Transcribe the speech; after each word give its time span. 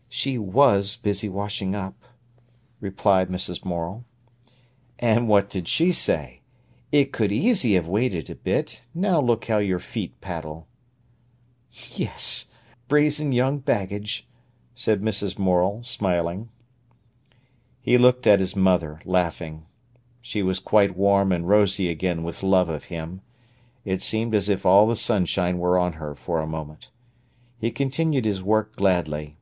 '""She 0.20 0.38
was 0.38 0.96
busy 0.96 1.28
washing 1.28 1.72
up," 1.76 2.02
replied 2.80 3.28
Mrs. 3.28 3.64
Morel. 3.64 4.04
"And 4.98 5.28
what 5.28 5.48
did 5.48 5.68
she 5.68 5.92
say? 5.92 6.40
'It 6.90 7.12
could 7.12 7.30
easy 7.30 7.74
have 7.74 7.86
waited 7.86 8.28
a 8.28 8.34
bit. 8.34 8.88
Now 8.92 9.20
look 9.20 9.44
how 9.44 9.58
your 9.58 9.78
feet 9.78 10.20
paddle!'" 10.20 10.66
"Yes—brazen 11.94 13.30
young 13.30 13.60
baggage!" 13.60 14.26
said 14.74 15.00
Mrs. 15.00 15.38
Morel, 15.38 15.84
smiling. 15.84 16.48
He 17.80 17.96
looked 17.96 18.26
at 18.26 18.40
his 18.40 18.56
mother, 18.56 19.00
laughing. 19.04 19.64
She 20.20 20.42
was 20.42 20.58
quite 20.58 20.96
warm 20.96 21.30
and 21.30 21.46
rosy 21.48 21.88
again 21.88 22.24
with 22.24 22.42
love 22.42 22.68
of 22.68 22.86
him. 22.86 23.20
It 23.84 24.02
seemed 24.02 24.34
as 24.34 24.48
if 24.48 24.66
all 24.66 24.88
the 24.88 24.96
sunshine 24.96 25.60
were 25.60 25.78
on 25.78 25.92
her 25.92 26.16
for 26.16 26.40
a 26.40 26.48
moment. 26.48 26.90
He 27.56 27.70
continued 27.70 28.24
his 28.24 28.42
work 28.42 28.74
gladly. 28.74 29.36